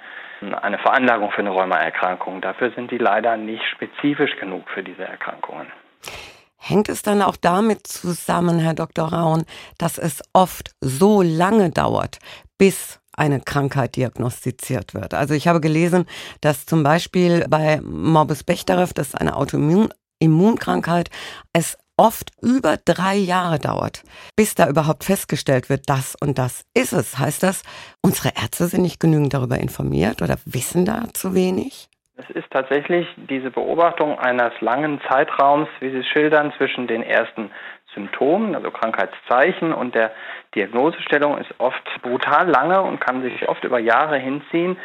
eine 0.61 0.77
Veranlagung 0.77 1.31
für 1.31 1.39
eine 1.39 1.49
Rheumaerkrankung. 1.49 2.41
Dafür 2.41 2.71
sind 2.71 2.91
die 2.91 2.97
leider 2.97 3.37
nicht 3.37 3.63
spezifisch 3.65 4.35
genug 4.37 4.69
für 4.69 4.83
diese 4.83 5.03
Erkrankungen. 5.03 5.67
Hängt 6.61 6.89
es 6.89 7.01
dann 7.01 7.21
auch 7.21 7.37
damit 7.37 7.87
zusammen, 7.87 8.59
Herr 8.59 8.73
Dr. 8.73 9.07
Raun, 9.07 9.45
dass 9.77 9.97
es 9.97 10.21
oft 10.33 10.75
so 10.81 11.21
lange 11.21 11.69
dauert, 11.69 12.19
bis 12.57 12.99
eine 13.13 13.39
Krankheit 13.39 13.95
diagnostiziert 13.95 14.93
wird? 14.93 15.13
Also 15.13 15.33
ich 15.33 15.47
habe 15.47 15.61
gelesen, 15.61 16.05
dass 16.41 16.65
zum 16.65 16.83
Beispiel 16.83 17.45
bei 17.49 17.79
Morbus 17.81 18.43
Bechterew, 18.43 18.87
das 18.93 19.07
ist 19.07 19.15
eine 19.15 19.37
Autoimmunkrankheit, 19.37 21.09
es 21.53 21.77
oft 21.95 22.31
über 22.41 22.77
drei 22.77 23.15
Jahre 23.15 23.59
dauert, 23.59 24.03
bis 24.35 24.53
da 24.53 24.67
überhaupt 24.69 25.05
festgestellt 25.05 25.69
wird, 25.69 25.89
das 25.89 26.15
und 26.19 26.37
das 26.37 26.63
ist 26.73 26.93
es. 26.93 27.17
Heißt 27.17 27.41
das, 27.41 27.61
unsere 28.01 28.33
Ärzte 28.35 28.67
sind 28.67 28.81
nicht 28.81 28.99
genügend 28.99 29.33
darüber 29.33 29.59
informiert 29.59 30.21
oder 30.21 30.37
wissen 30.45 30.85
da 30.85 31.07
zu 31.13 31.33
wenig? 31.33 31.88
Es 32.19 32.29
ist 32.31 32.51
tatsächlich 32.51 33.07
diese 33.15 33.49
Beobachtung 33.49 34.19
eines 34.19 34.51
langen 34.59 34.99
Zeitraums, 35.07 35.69
wie 35.79 35.89
Sie 35.89 35.99
es 35.99 36.07
schildern, 36.07 36.51
zwischen 36.57 36.85
den 36.85 37.01
ersten 37.01 37.49
Symptomen, 37.93 38.55
also 38.55 38.71
Krankheitszeichen 38.71 39.71
und 39.71 39.95
der 39.95 40.11
Diagnosestellung 40.53 41.37
ist 41.37 41.53
oft 41.59 41.81
brutal 42.01 42.49
lange 42.49 42.81
und 42.81 42.99
kann 42.99 43.21
sich 43.21 43.47
oft 43.47 43.63
über 43.63 43.79
Jahre 43.79 44.17
hinziehen. 44.17 44.77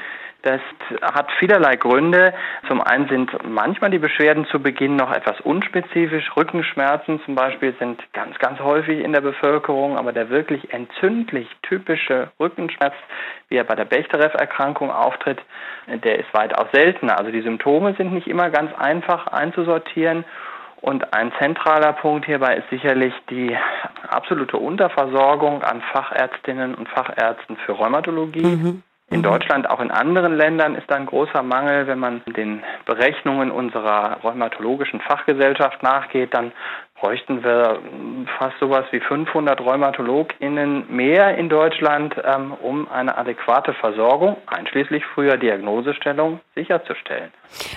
Das 0.44 0.60
hat 1.00 1.32
vielerlei 1.38 1.76
Gründe. 1.76 2.34
Zum 2.68 2.82
einen 2.82 3.08
sind 3.08 3.30
manchmal 3.48 3.90
die 3.90 3.98
Beschwerden 3.98 4.44
zu 4.46 4.60
Beginn 4.60 4.94
noch 4.94 5.10
etwas 5.10 5.40
unspezifisch. 5.40 6.36
Rückenschmerzen 6.36 7.18
zum 7.24 7.34
Beispiel 7.34 7.74
sind 7.78 8.02
ganz, 8.12 8.38
ganz 8.38 8.60
häufig 8.60 9.02
in 9.02 9.12
der 9.12 9.22
Bevölkerung, 9.22 9.96
aber 9.96 10.12
der 10.12 10.28
wirklich 10.28 10.70
entzündlich 10.74 11.48
typische 11.62 12.30
Rückenschmerz, 12.38 12.92
wie 13.48 13.56
er 13.56 13.64
bei 13.64 13.74
der 13.74 13.86
Bechterew-Erkrankung 13.86 14.90
auftritt, 14.90 15.40
der 15.86 16.18
ist 16.18 16.32
weitaus 16.34 16.66
seltener. 16.74 17.18
Also 17.18 17.30
die 17.30 17.40
Symptome 17.40 17.94
sind 17.94 18.12
nicht 18.12 18.26
immer 18.26 18.50
ganz 18.50 18.70
einfach 18.78 19.28
einzusortieren. 19.28 20.26
Und 20.82 21.14
ein 21.14 21.32
zentraler 21.40 21.94
Punkt 21.94 22.26
hierbei 22.26 22.56
ist 22.56 22.68
sicherlich 22.68 23.14
die 23.30 23.56
absolute 24.06 24.58
Unterversorgung 24.58 25.62
an 25.62 25.80
Fachärztinnen 25.90 26.74
und 26.74 26.90
Fachärzten 26.90 27.56
für 27.64 27.72
Rheumatologie. 27.72 28.44
Mhm. 28.44 28.82
In 29.10 29.18
mhm. 29.18 29.24
Deutschland, 29.24 29.68
auch 29.68 29.80
in 29.80 29.90
anderen 29.90 30.36
Ländern 30.36 30.74
ist 30.74 30.90
da 30.90 30.96
ein 30.96 31.06
großer 31.06 31.42
Mangel. 31.42 31.86
Wenn 31.86 31.98
man 31.98 32.22
den 32.36 32.62
Berechnungen 32.86 33.50
unserer 33.50 34.18
rheumatologischen 34.22 35.00
Fachgesellschaft 35.00 35.82
nachgeht, 35.82 36.32
dann 36.32 36.52
bräuchten 36.98 37.44
wir 37.44 37.80
fast 38.38 38.58
sowas 38.60 38.86
wie 38.92 39.00
500 39.00 39.60
RheumatologInnen 39.60 40.86
mehr 40.88 41.36
in 41.36 41.50
Deutschland, 41.50 42.14
ähm, 42.24 42.54
um 42.54 42.88
eine 42.88 43.18
adäquate 43.18 43.74
Versorgung, 43.74 44.38
einschließlich 44.46 45.04
früher 45.12 45.36
Diagnosestellung, 45.36 46.40
sicherzustellen. 46.54 47.30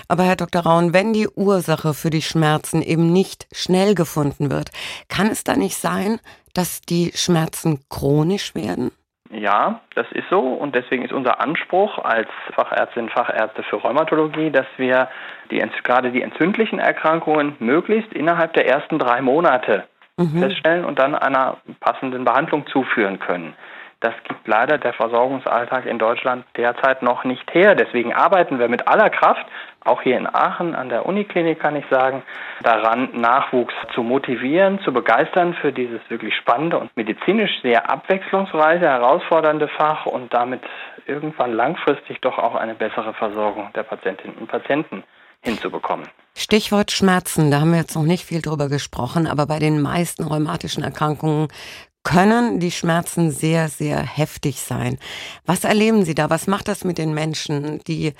Aber 0.08 0.22
Herr 0.22 0.36
Dr. 0.36 0.62
Raun, 0.62 0.94
wenn 0.94 1.12
die 1.12 1.28
Ursache 1.28 1.92
für 1.92 2.10
die 2.10 2.22
Schmerzen 2.22 2.80
eben 2.80 3.12
nicht 3.12 3.46
schnell 3.52 3.94
gefunden 3.94 4.50
wird, 4.50 4.70
kann 5.10 5.26
es 5.26 5.44
da 5.44 5.56
nicht 5.56 5.76
sein, 5.76 6.20
dass 6.54 6.80
die 6.80 7.12
Schmerzen 7.14 7.84
chronisch 7.90 8.54
werden? 8.54 8.92
Ja, 9.30 9.80
das 9.94 10.06
ist 10.12 10.28
so 10.30 10.40
und 10.40 10.74
deswegen 10.74 11.04
ist 11.04 11.12
unser 11.12 11.40
Anspruch 11.40 11.98
als 11.98 12.28
Fachärztinnen 12.54 13.08
und 13.08 13.14
Fachärzte 13.14 13.62
für 13.62 13.76
Rheumatologie, 13.76 14.50
dass 14.50 14.66
wir 14.78 15.08
die, 15.50 15.62
gerade 15.84 16.10
die 16.10 16.22
entzündlichen 16.22 16.78
Erkrankungen 16.78 17.54
möglichst 17.58 18.12
innerhalb 18.14 18.54
der 18.54 18.66
ersten 18.66 18.98
drei 18.98 19.20
Monate 19.20 19.84
mhm. 20.16 20.40
feststellen 20.40 20.84
und 20.84 20.98
dann 20.98 21.14
einer 21.14 21.58
passenden 21.80 22.24
Behandlung 22.24 22.66
zuführen 22.68 23.18
können. 23.18 23.54
Das 24.00 24.14
gibt 24.28 24.46
leider 24.46 24.78
der 24.78 24.92
Versorgungsalltag 24.92 25.84
in 25.84 25.98
Deutschland 25.98 26.44
derzeit 26.56 27.02
noch 27.02 27.24
nicht 27.24 27.52
her. 27.52 27.74
Deswegen 27.74 28.14
arbeiten 28.14 28.60
wir 28.60 28.68
mit 28.68 28.86
aller 28.86 29.10
Kraft, 29.10 29.44
auch 29.84 30.02
hier 30.02 30.16
in 30.16 30.26
Aachen 30.26 30.76
an 30.76 30.88
der 30.88 31.06
Uniklinik 31.06 31.58
kann 31.58 31.74
ich 31.74 31.84
sagen, 31.90 32.22
daran, 32.62 33.08
Nachwuchs 33.14 33.74
zu 33.94 34.02
motivieren, 34.02 34.78
zu 34.84 34.92
begeistern 34.92 35.54
für 35.54 35.72
dieses 35.72 36.00
wirklich 36.08 36.36
spannende 36.36 36.78
und 36.78 36.96
medizinisch 36.96 37.50
sehr 37.62 37.90
abwechslungsreiche, 37.90 38.86
herausfordernde 38.86 39.66
Fach 39.68 40.06
und 40.06 40.32
damit 40.32 40.62
irgendwann 41.06 41.54
langfristig 41.54 42.20
doch 42.20 42.38
auch 42.38 42.54
eine 42.54 42.74
bessere 42.74 43.14
Versorgung 43.14 43.70
der 43.74 43.82
Patientinnen 43.82 44.36
und 44.36 44.48
Patienten 44.48 45.02
hinzubekommen. 45.42 46.06
Stichwort 46.36 46.92
Schmerzen, 46.92 47.50
da 47.50 47.60
haben 47.60 47.72
wir 47.72 47.78
jetzt 47.78 47.96
noch 47.96 48.04
nicht 48.04 48.24
viel 48.24 48.42
drüber 48.42 48.68
gesprochen, 48.68 49.26
aber 49.26 49.46
bei 49.46 49.58
den 49.58 49.80
meisten 49.80 50.24
rheumatischen 50.24 50.84
Erkrankungen 50.84 51.48
können 52.08 52.58
die 52.58 52.70
Schmerzen 52.70 53.30
sehr, 53.30 53.68
sehr 53.68 53.98
heftig 53.98 54.62
sein. 54.62 54.98
Was 55.44 55.64
erleben 55.64 56.04
Sie 56.04 56.14
da? 56.14 56.30
Was 56.30 56.46
macht 56.46 56.68
das 56.68 56.82
mit 56.84 56.96
den 56.96 57.12
Menschen, 57.12 57.80
die 57.86 58.14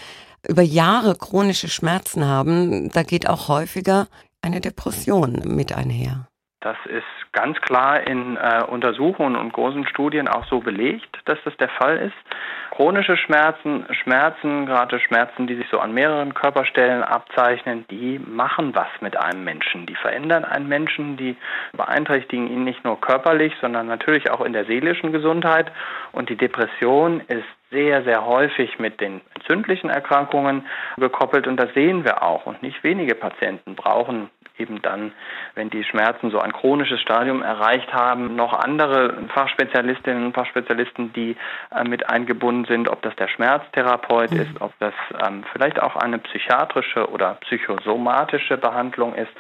über 0.47 0.63
Jahre 0.63 1.15
chronische 1.17 1.69
Schmerzen 1.69 2.27
haben? 2.27 2.91
Da 2.91 3.03
geht 3.03 3.29
auch 3.29 3.49
häufiger 3.49 4.07
eine 4.43 4.61
Depression 4.61 5.43
mit 5.47 5.75
einher. 5.75 6.29
Das 6.61 6.77
ist 6.85 7.33
ganz 7.33 7.59
klar 7.63 8.07
in 8.07 8.37
äh, 8.37 8.65
Untersuchungen 8.69 9.37
und 9.37 9.53
großen 9.53 9.87
Studien 9.87 10.29
auch 10.29 10.45
so 10.47 10.61
belegt, 10.61 11.17
dass 11.25 11.39
das 11.45 11.57
der 11.57 11.71
Fall 11.71 11.97
ist. 11.99 12.68
Chronische 12.79 13.17
Schmerzen, 13.17 13.87
Schmerzen, 13.91 14.65
gerade 14.67 15.01
Schmerzen, 15.01 15.49
die 15.49 15.57
sich 15.57 15.67
so 15.69 15.81
an 15.81 15.93
mehreren 15.95 16.33
Körperstellen 16.33 17.03
abzeichnen, 17.03 17.85
die 17.91 18.21
machen 18.21 18.73
was 18.73 18.87
mit 19.01 19.17
einem 19.17 19.43
Menschen. 19.43 19.85
Die 19.87 19.97
verändern 19.97 20.45
einen 20.45 20.69
Menschen, 20.69 21.17
die 21.17 21.37
beeinträchtigen 21.73 22.49
ihn 22.49 22.63
nicht 22.63 22.85
nur 22.85 23.01
körperlich, 23.01 23.53
sondern 23.61 23.89
natürlich 23.89 24.31
auch 24.31 24.43
in 24.43 24.53
der 24.53 24.65
seelischen 24.65 25.11
Gesundheit. 25.11 25.73
Und 26.13 26.29
die 26.29 26.37
Depression 26.37 27.19
ist 27.27 27.49
sehr, 27.73 28.05
sehr 28.05 28.25
häufig 28.25 28.79
mit 28.79 29.01
den 29.01 29.23
entzündlichen 29.35 29.91
Erkrankungen 29.91 30.65
gekoppelt 30.99 31.49
und 31.49 31.57
das 31.57 31.75
sehen 31.75 32.05
wir 32.05 32.23
auch. 32.23 32.47
Und 32.47 32.63
nicht 32.63 32.85
wenige 32.85 33.17
Patienten 33.17 33.75
brauchen 33.75 34.31
eben 34.59 34.83
dann, 34.83 35.13
wenn 35.55 35.71
die 35.71 35.85
Schmerzen 35.85 36.31
so 36.31 36.39
ein 36.39 36.53
chronisches 36.53 37.01
Stadium 37.01 37.43
erreicht 37.43 37.93
haben, 37.93 38.37
noch 38.37 38.53
andere 38.53 39.15
Fachspezialistinnen 39.35 40.27
und 40.27 40.35
Fachspezialisten, 40.35 41.13
die 41.13 41.37
äh, 41.75 41.85
mit 41.85 42.09
eingebunden 42.09 42.65
sind, 42.67 42.89
ob 42.89 43.03
das 43.03 43.15
der 43.17 43.29
Schmerztherapeut 43.29 44.31
mhm. 44.31 44.41
ist, 44.41 44.61
ob 44.61 44.73
das 44.79 44.95
ähm, 45.27 45.45
vielleicht 45.53 45.81
auch 45.81 45.97
eine 45.97 46.19
psychiatrische 46.19 47.11
oder 47.11 47.39
psychosomatische 47.43 48.57
Behandlung 48.57 49.15
ist. 49.15 49.33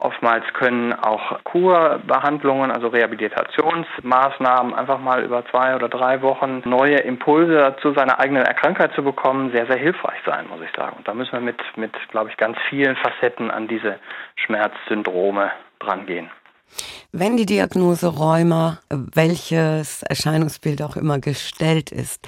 Oftmals 0.00 0.44
können 0.52 0.92
auch 0.92 1.42
Kurbehandlungen, 1.42 2.70
also 2.70 2.86
Rehabilitationsmaßnahmen, 2.86 4.72
einfach 4.72 5.00
mal 5.00 5.24
über 5.24 5.44
zwei 5.46 5.74
oder 5.74 5.88
drei 5.88 6.22
Wochen 6.22 6.62
neue 6.64 6.98
Impulse 6.98 7.74
zu 7.82 7.92
seiner 7.94 8.20
eigenen 8.20 8.44
Erkrankheit 8.44 8.92
zu 8.94 9.02
bekommen, 9.02 9.50
sehr, 9.50 9.66
sehr 9.66 9.76
hilfreich 9.76 10.20
sein, 10.24 10.46
muss 10.48 10.60
ich 10.60 10.70
sagen. 10.76 10.98
Und 10.98 11.08
da 11.08 11.14
müssen 11.14 11.32
wir 11.32 11.40
mit, 11.40 11.60
mit 11.76 11.92
glaube 12.10 12.30
ich, 12.30 12.36
ganz 12.36 12.56
vielen 12.68 12.94
Facetten 12.94 13.50
an 13.50 13.66
diese 13.66 13.98
Schmerzsyndrome 14.36 15.50
drangehen. 15.80 16.30
Wenn 17.10 17.36
die 17.36 17.46
Diagnose 17.46 18.06
Rheuma, 18.06 18.78
welches 18.90 20.04
Erscheinungsbild 20.04 20.80
auch 20.80 20.96
immer 20.96 21.18
gestellt 21.18 21.90
ist, 21.90 22.24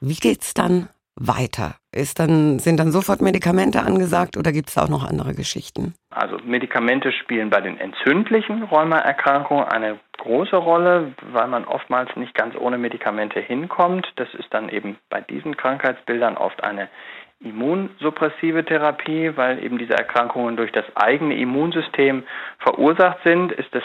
wie 0.00 0.16
geht's 0.16 0.52
dann 0.52 0.88
weiter? 1.16 1.76
Ist 1.92 2.18
dann, 2.18 2.58
sind 2.58 2.80
dann 2.80 2.90
sofort 2.90 3.22
Medikamente 3.22 3.80
angesagt 3.80 4.36
oder 4.36 4.52
gibt 4.52 4.68
es 4.70 4.78
auch 4.78 4.88
noch 4.88 5.08
andere 5.08 5.34
Geschichten? 5.34 5.94
Also 6.10 6.38
Medikamente 6.44 7.12
spielen 7.12 7.50
bei 7.50 7.60
den 7.60 7.78
entzündlichen 7.78 8.64
Rheumaerkrankungen 8.64 9.64
eine 9.64 10.00
große 10.18 10.56
Rolle, 10.56 11.12
weil 11.32 11.46
man 11.48 11.64
oftmals 11.64 12.14
nicht 12.16 12.34
ganz 12.34 12.56
ohne 12.56 12.78
Medikamente 12.78 13.40
hinkommt. 13.40 14.12
Das 14.16 14.28
ist 14.34 14.52
dann 14.52 14.68
eben 14.68 14.96
bei 15.08 15.20
diesen 15.20 15.56
Krankheitsbildern 15.56 16.36
oft 16.36 16.62
eine 16.64 16.88
immunsuppressive 17.40 18.64
Therapie, 18.64 19.36
weil 19.36 19.62
eben 19.62 19.78
diese 19.78 19.94
Erkrankungen 19.94 20.56
durch 20.56 20.72
das 20.72 20.84
eigene 20.96 21.36
Immunsystem 21.36 22.24
verursacht 22.58 23.18
sind, 23.24 23.52
ist 23.52 23.72
das 23.74 23.82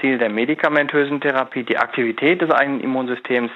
Ziel 0.00 0.18
der 0.18 0.28
medikamentösen 0.28 1.20
Therapie, 1.20 1.62
die 1.62 1.78
Aktivität 1.78 2.42
des 2.42 2.50
eigenen 2.50 2.80
Immunsystems 2.80 3.50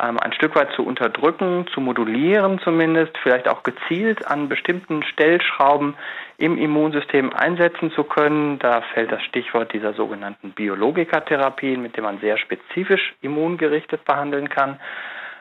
ähm, 0.00 0.18
ein 0.20 0.32
Stück 0.32 0.54
weit 0.54 0.72
zu 0.72 0.84
unterdrücken, 0.84 1.66
zu 1.72 1.80
modulieren 1.80 2.58
zumindest, 2.60 3.16
vielleicht 3.22 3.48
auch 3.48 3.62
gezielt 3.62 4.26
an 4.26 4.48
bestimmten 4.48 5.02
Stellschrauben 5.02 5.94
im 6.38 6.58
Immunsystem 6.58 7.32
einsetzen 7.32 7.90
zu 7.92 8.04
können. 8.04 8.58
Da 8.58 8.82
fällt 8.92 9.12
das 9.12 9.22
Stichwort 9.22 9.72
dieser 9.72 9.94
sogenannten 9.94 10.50
Biologikatherapien, 10.50 11.80
mit 11.80 11.96
dem 11.96 12.04
man 12.04 12.18
sehr 12.18 12.36
spezifisch 12.38 13.14
immungerichtet 13.22 14.04
behandeln 14.04 14.48
kann. 14.48 14.78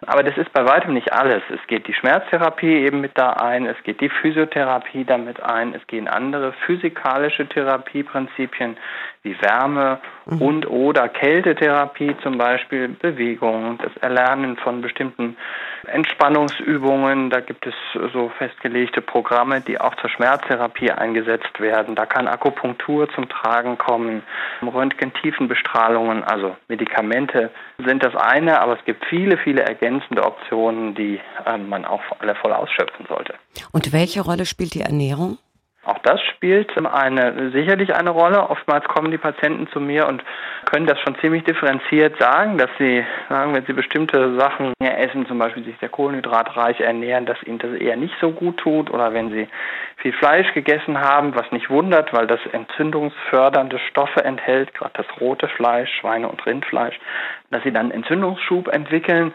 Aber 0.08 0.24
das 0.24 0.38
ist 0.38 0.52
bei 0.54 0.66
weitem 0.66 0.94
nicht 0.94 1.12
alles. 1.14 1.42
Es 1.50 1.66
geht 1.68 1.88
die 1.88 1.94
Schmerztherapie 1.94 2.86
eben 2.86 3.02
mit 3.02 3.18
da 3.18 3.32
ein, 3.34 3.66
es 3.66 3.82
geht 3.84 4.02
die 4.02 4.10
Physiotherapie 4.10 5.06
damit 5.06 5.42
ein, 5.42 5.74
es 5.74 5.86
gehen 5.88 6.08
andere 6.08 6.54
physikalische 6.66 7.48
Therapieprinzipien 7.48 8.78
wie 9.24 9.42
Wärme 9.42 10.00
mhm. 10.26 10.42
und 10.42 10.70
oder 10.70 11.10
Kältetherapie 11.10 12.16
zum 12.22 12.38
Beispiel, 12.38 12.90
Bewegung, 12.90 13.78
das 13.78 13.96
Erlernen 13.98 14.58
von 14.58 14.82
bestimmten 14.82 15.38
Entspannungsübungen. 15.88 17.30
Da 17.30 17.42
gibt 17.42 17.66
es 17.68 17.74
so 18.14 18.30
festgelegte 18.38 19.02
Programme, 19.02 19.62
die 19.62 19.80
auch 19.80 19.96
zur 19.96 20.10
Schmerztherapie 20.10 20.92
eingesetzt 20.92 21.60
werden. 21.60 21.96
Da 21.96 22.06
kann 22.06 22.28
Akupunktur 22.28 23.10
zum 23.14 23.30
Tragen 23.30 23.78
kommen, 23.78 24.24
Röntgentiefenbestrahlungen, 24.62 26.24
also 26.24 26.56
Medikamente 26.68 27.52
sind 27.86 28.04
das 28.04 28.16
eine, 28.16 28.62
aber 28.62 28.78
es 28.78 28.86
gibt 28.86 29.06
viele, 29.06 29.38
viele 29.38 29.62
ergänzende 29.62 30.24
Optionen, 30.24 30.96
die 30.96 31.20
äh, 31.46 31.58
man 31.58 31.86
auch 31.86 32.02
alle 32.20 32.36
voll 32.36 32.54
ausschöpfen 32.54 33.06
sollte. 33.08 33.36
Und 33.72 33.94
welche 33.94 34.22
Rolle 34.22 34.46
spielt 34.46 34.74
die 34.74 34.82
Ernährung? 34.82 35.38
Auch 35.86 36.00
das 36.00 36.20
spielt 36.22 36.72
eine, 36.86 37.52
sicherlich 37.52 37.96
eine 37.96 38.10
Rolle. 38.10 38.50
Oftmals 38.50 38.86
kommen 38.86 39.12
die 39.12 39.20
Patienten 39.20 39.68
zu 39.68 39.80
mir 39.80 40.08
und 40.08 40.24
können 40.66 40.88
das 40.88 41.00
schon 41.02 41.16
ziemlich 41.20 41.44
differenziert 41.44 42.18
sagen, 42.20 42.58
dass 42.58 42.70
sie 42.80 43.06
sagen, 43.30 43.54
wenn 43.54 43.66
sie 43.66 43.74
bestimmte 43.74 44.36
Sachen 44.38 44.74
essen, 44.80 45.28
zum 45.28 45.38
Beispiel 45.38 45.64
sich 45.64 45.76
sehr 45.80 45.90
kohlenhydratreich 45.90 46.80
ernähren, 46.80 47.28
dass 47.28 47.42
ihnen 47.44 47.60
das 47.60 47.74
eher 47.74 47.98
nicht 47.98 48.16
so 48.20 48.32
gut 48.32 48.58
tut 48.58 48.90
oder 48.90 49.14
wenn 49.14 49.30
sie 49.32 49.48
viel 49.98 50.14
Fleisch 50.14 50.52
gegessen 50.54 51.00
haben, 51.00 51.36
was 51.36 51.52
nicht 51.52 51.70
wundert, 51.70 52.14
weil 52.14 52.28
das 52.28 52.40
entzündungsfördernde 52.52 53.80
Stoffe 53.90 54.24
enthält, 54.24 54.74
gerade 54.74 54.94
das 54.96 55.22
rote 55.22 55.48
Fleisch, 55.48 55.90
Schweine- 56.00 56.30
und 56.30 56.46
Rindfleisch, 56.46 57.00
dass 57.52 57.64
sie 57.64 57.72
dann 57.72 57.92
Entzündungsschub 57.92 58.68
entwickeln. 58.68 59.34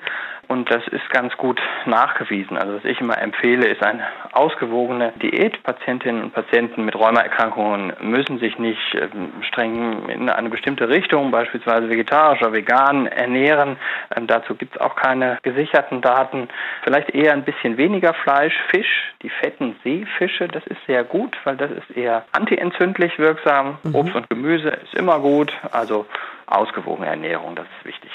Und 0.50 0.68
das 0.68 0.82
ist 0.88 1.08
ganz 1.10 1.36
gut 1.36 1.60
nachgewiesen. 1.86 2.58
Also 2.58 2.74
was 2.74 2.84
ich 2.84 3.00
immer 3.00 3.16
empfehle, 3.22 3.68
ist 3.68 3.84
eine 3.84 4.02
ausgewogene 4.32 5.12
Diät. 5.22 5.62
Patientinnen 5.62 6.24
und 6.24 6.34
Patienten 6.34 6.84
mit 6.84 6.96
Rheumaerkrankungen 6.96 7.92
müssen 8.00 8.40
sich 8.40 8.58
nicht 8.58 8.96
ähm, 8.96 9.30
streng 9.46 10.08
in 10.08 10.28
eine 10.28 10.50
bestimmte 10.50 10.88
Richtung, 10.88 11.30
beispielsweise 11.30 11.88
vegetarisch 11.88 12.42
oder 12.42 12.52
vegan, 12.52 13.06
ernähren. 13.06 13.76
Ähm, 14.16 14.26
dazu 14.26 14.56
gibt 14.56 14.74
es 14.74 14.80
auch 14.80 14.96
keine 14.96 15.38
gesicherten 15.42 16.00
Daten. 16.00 16.48
Vielleicht 16.82 17.10
eher 17.10 17.32
ein 17.32 17.44
bisschen 17.44 17.76
weniger 17.76 18.12
Fleisch, 18.12 18.54
Fisch, 18.70 19.12
die 19.22 19.30
fetten 19.30 19.76
Seefische, 19.84 20.48
das 20.48 20.66
ist 20.66 20.78
sehr 20.86 21.04
gut, 21.04 21.36
weil 21.44 21.56
das 21.56 21.70
ist 21.70 21.96
eher 21.96 22.24
antientzündlich 22.32 23.18
wirksam. 23.18 23.78
Mhm. 23.82 23.94
Obst 23.94 24.14
und 24.14 24.30
Gemüse 24.30 24.68
ist 24.68 24.94
immer 24.94 25.20
gut. 25.20 25.52
Also 25.72 26.06
ausgewogene 26.46 27.06
Ernährung, 27.06 27.54
das 27.54 27.66
ist 27.78 27.86
wichtig. 27.86 28.10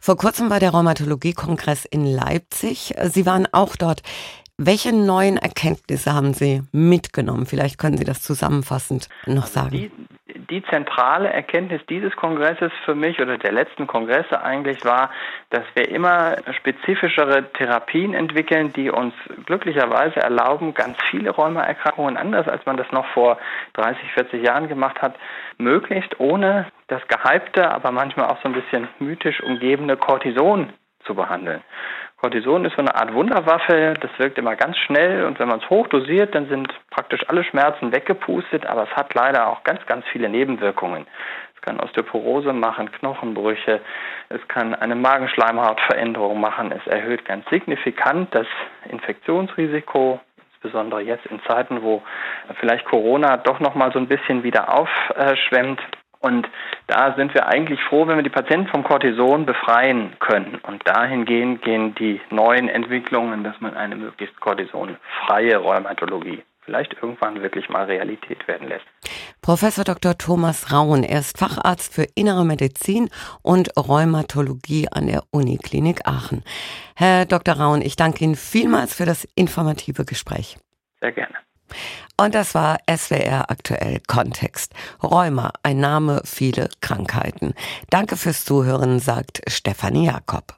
Vor 0.00 0.16
kurzem 0.16 0.50
war 0.50 0.60
der 0.60 0.70
Rheumatologie-Kongress 0.70 1.84
in 1.84 2.04
Leipzig. 2.04 2.94
Sie 3.04 3.26
waren 3.26 3.46
auch 3.52 3.76
dort. 3.76 4.02
Welche 4.62 4.92
neuen 4.94 5.38
Erkenntnisse 5.38 6.12
haben 6.12 6.34
Sie 6.34 6.62
mitgenommen? 6.70 7.46
Vielleicht 7.46 7.78
können 7.78 7.96
Sie 7.96 8.04
das 8.04 8.20
zusammenfassend 8.20 9.08
noch 9.24 9.46
sagen. 9.46 9.70
Die, 9.70 9.90
die, 10.50 10.62
zentrale 10.64 11.32
Erkenntnis 11.32 11.80
dieses 11.88 12.14
Kongresses 12.16 12.72
für 12.84 12.94
mich 12.94 13.20
oder 13.20 13.38
der 13.38 13.52
letzten 13.52 13.86
Kongresse 13.86 14.42
eigentlich 14.42 14.84
war, 14.84 15.10
dass 15.50 15.64
wir 15.74 15.88
immer 15.88 16.36
spezifischere 16.58 17.50
Therapien 17.52 18.14
entwickeln, 18.14 18.72
die 18.72 18.90
uns 18.90 19.14
glücklicherweise 19.46 20.16
erlauben, 20.16 20.74
ganz 20.74 20.96
viele 21.10 21.30
Rheumaerkrankungen, 21.30 22.16
anders 22.16 22.48
als 22.48 22.64
man 22.66 22.76
das 22.76 22.90
noch 22.92 23.06
vor 23.06 23.38
30, 23.74 24.12
40 24.12 24.44
Jahren 24.44 24.68
gemacht 24.68 25.00
hat, 25.00 25.14
möglichst 25.58 26.18
ohne 26.20 26.66
das 26.88 27.02
gehypte, 27.08 27.70
aber 27.70 27.92
manchmal 27.92 28.26
auch 28.26 28.42
so 28.42 28.48
ein 28.48 28.54
bisschen 28.54 28.88
mythisch 28.98 29.42
umgebene 29.42 29.96
Cortison 29.96 30.72
zu 31.04 31.14
behandeln. 31.14 31.62
Cortison 32.20 32.66
ist 32.66 32.76
so 32.76 32.82
eine 32.82 32.94
Art 32.94 33.14
Wunderwaffe, 33.14 33.94
das 33.98 34.10
wirkt 34.18 34.36
immer 34.36 34.54
ganz 34.54 34.76
schnell 34.76 35.24
und 35.24 35.38
wenn 35.38 35.48
man 35.48 35.60
es 35.60 35.70
hochdosiert, 35.70 36.34
dann 36.34 36.48
sind 36.50 36.68
praktisch 36.90 37.22
alle 37.28 37.44
Schmerzen 37.44 37.92
weggepustet, 37.92 38.66
aber 38.66 38.82
es 38.82 38.90
hat 38.90 39.14
leider 39.14 39.48
auch 39.48 39.64
ganz, 39.64 39.84
ganz 39.86 40.04
viele 40.12 40.28
Nebenwirkungen. 40.28 41.06
Es 41.54 41.62
kann 41.62 41.80
Osteoporose 41.80 42.52
machen, 42.52 42.92
Knochenbrüche, 42.92 43.80
es 44.28 44.46
kann 44.48 44.74
eine 44.74 44.96
Magenschleimhautveränderung 44.96 46.38
machen, 46.38 46.72
es 46.72 46.86
erhöht 46.86 47.24
ganz 47.24 47.48
signifikant 47.48 48.34
das 48.34 48.46
Infektionsrisiko, 48.90 50.20
insbesondere 50.52 51.00
jetzt 51.00 51.24
in 51.24 51.40
Zeiten, 51.48 51.82
wo 51.82 52.02
vielleicht 52.58 52.84
Corona 52.84 53.38
doch 53.38 53.60
noch 53.60 53.74
mal 53.74 53.92
so 53.92 53.98
ein 53.98 54.08
bisschen 54.08 54.42
wieder 54.42 54.78
aufschwemmt. 54.78 55.80
Und 56.20 56.46
da 56.86 57.14
sind 57.16 57.32
wir 57.34 57.46
eigentlich 57.46 57.80
froh, 57.88 58.06
wenn 58.06 58.16
wir 58.16 58.22
die 58.22 58.30
Patienten 58.30 58.68
vom 58.68 58.84
Cortison 58.84 59.46
befreien 59.46 60.16
können. 60.20 60.60
Und 60.62 60.86
dahingehend 60.86 61.62
gehen 61.62 61.94
die 61.94 62.20
neuen 62.30 62.68
Entwicklungen, 62.68 63.42
dass 63.42 63.58
man 63.60 63.74
eine 63.74 63.96
möglichst 63.96 64.38
cortisonfreie 64.38 65.56
Rheumatologie 65.56 66.42
vielleicht 66.70 66.92
irgendwann 66.94 67.42
wirklich 67.42 67.68
mal 67.68 67.86
Realität 67.86 68.46
werden 68.46 68.68
lässt. 68.68 68.84
Professor 69.42 69.82
Dr. 69.82 70.16
Thomas 70.16 70.72
Raun, 70.72 71.02
er 71.02 71.18
ist 71.18 71.38
Facharzt 71.38 71.94
für 71.94 72.06
Innere 72.14 72.44
Medizin 72.44 73.08
und 73.42 73.70
Rheumatologie 73.76 74.86
an 74.92 75.06
der 75.06 75.22
Uniklinik 75.32 76.06
Aachen. 76.06 76.44
Herr 76.94 77.24
Dr. 77.24 77.54
Raun, 77.54 77.82
ich 77.82 77.96
danke 77.96 78.22
Ihnen 78.22 78.36
vielmals 78.36 78.94
für 78.94 79.06
das 79.06 79.26
informative 79.34 80.04
Gespräch. 80.04 80.58
Sehr 81.00 81.12
gerne. 81.12 81.34
Und 82.16 82.34
das 82.34 82.54
war 82.54 82.78
SWR 82.88 83.50
aktuell 83.50 84.00
Kontext. 84.06 84.74
Rheuma, 85.02 85.52
ein 85.62 85.80
Name, 85.80 86.20
viele 86.24 86.68
Krankheiten. 86.80 87.54
Danke 87.88 88.16
fürs 88.16 88.44
Zuhören, 88.44 89.00
sagt 89.00 89.40
Stefanie 89.48 90.06
Jakob. 90.06 90.54